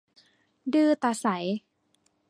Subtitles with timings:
[0.73, 1.27] ดื้อตาใส